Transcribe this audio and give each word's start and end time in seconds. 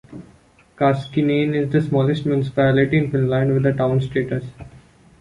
Kaskinen 0.77 1.53
is 1.53 1.71
the 1.71 1.79
smallest 1.79 2.25
municipality 2.25 2.97
in 2.97 3.11
Finland 3.11 3.53
with 3.53 3.67
a 3.67 3.73
town 3.77 4.01
status. 4.01 4.43